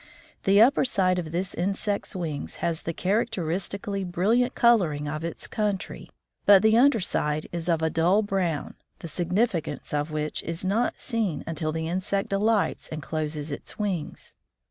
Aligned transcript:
The 0.45 0.59
upper 0.59 0.83
side 0.83 1.19
of 1.19 1.31
this 1.31 1.53
insect's 1.53 2.15
wings 2.15 2.55
has 2.55 2.81
the 2.81 2.91
characteristically 2.91 4.03
brilliant 4.03 4.55
coloring 4.55 5.07
of 5.07 5.23
its 5.23 5.45
country, 5.45 6.09
but 6.47 6.63
the 6.63 6.75
under 6.75 6.99
side 6.99 7.47
is 7.51 7.69
of 7.69 7.83
a 7.83 7.91
dull 7.91 8.23
brown, 8.23 8.73
the 8.97 9.07
significance 9.07 9.93
of 9.93 10.09
which 10.09 10.41
is 10.41 10.65
not 10.65 10.99
seen 10.99 11.43
until 11.45 11.71
the 11.71 11.87
insect 11.87 12.33
alights 12.33 12.89
and 12.91 13.03
closes 13.03 13.51
its 13.51 13.77
wings. 13.77 14.33